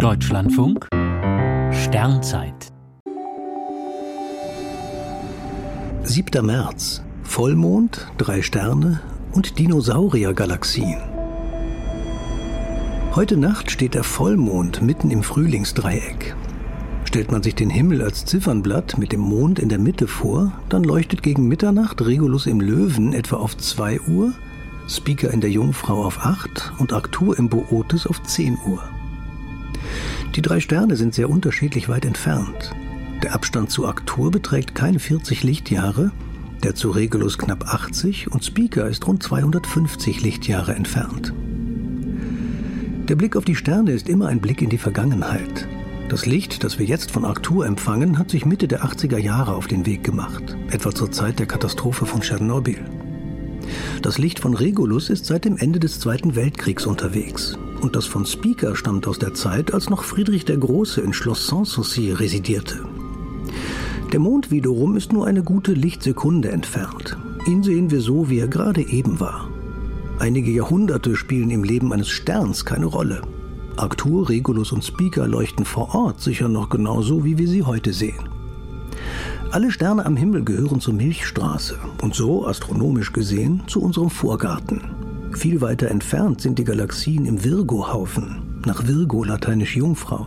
[0.00, 0.88] Deutschlandfunk
[1.72, 2.72] Sternzeit
[6.04, 6.46] 7.
[6.46, 7.02] März.
[7.22, 9.02] Vollmond, drei Sterne
[9.32, 11.02] und Dinosauriergalaxien.
[13.14, 16.34] Heute Nacht steht der Vollmond mitten im Frühlingsdreieck.
[17.04, 20.82] Stellt man sich den Himmel als Ziffernblatt mit dem Mond in der Mitte vor, dann
[20.82, 24.32] leuchtet gegen Mitternacht Regulus im Löwen etwa auf 2 Uhr,
[24.88, 28.82] Speaker in der Jungfrau auf 8 und Arctur im Bootes auf 10 Uhr.
[30.36, 32.72] Die drei Sterne sind sehr unterschiedlich weit entfernt.
[33.22, 36.12] Der Abstand zu Arctur beträgt keine 40 Lichtjahre,
[36.62, 41.32] der zu Regulus knapp 80 und Speaker ist rund 250 Lichtjahre entfernt.
[43.08, 45.66] Der Blick auf die Sterne ist immer ein Blick in die Vergangenheit.
[46.08, 49.66] Das Licht, das wir jetzt von Arctur empfangen, hat sich Mitte der 80er Jahre auf
[49.66, 52.84] den Weg gemacht, etwa zur Zeit der Katastrophe von Tschernobyl.
[54.02, 57.58] Das Licht von Regulus ist seit dem Ende des Zweiten Weltkriegs unterwegs.
[57.80, 61.46] Und das von Speaker stammt aus der Zeit, als noch Friedrich der Große in Schloss
[61.46, 62.84] Sanssouci residierte.
[64.12, 67.16] Der Mond wiederum ist nur eine gute Lichtsekunde entfernt.
[67.46, 69.48] Ihn sehen wir so, wie er gerade eben war.
[70.18, 73.22] Einige Jahrhunderte spielen im Leben eines Sterns keine Rolle.
[73.76, 78.28] Arctur, Regulus und Speaker leuchten vor Ort sicher noch genauso, wie wir sie heute sehen.
[79.52, 84.99] Alle Sterne am Himmel gehören zur Milchstraße und so, astronomisch gesehen, zu unserem Vorgarten.
[85.32, 90.26] Viel weiter entfernt sind die Galaxien im Virgo-Haufen, nach Virgo lateinisch Jungfrau.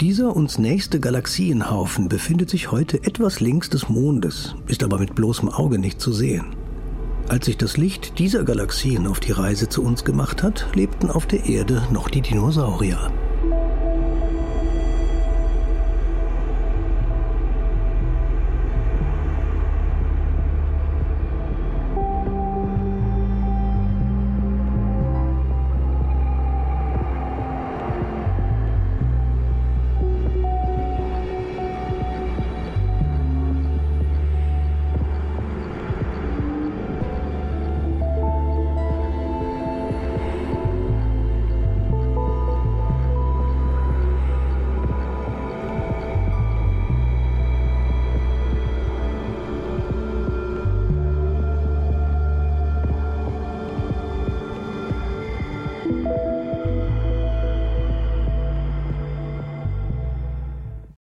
[0.00, 5.48] Dieser uns nächste Galaxienhaufen befindet sich heute etwas links des Mondes, ist aber mit bloßem
[5.48, 6.46] Auge nicht zu sehen.
[7.28, 11.26] Als sich das Licht dieser Galaxien auf die Reise zu uns gemacht hat, lebten auf
[11.26, 13.10] der Erde noch die Dinosaurier.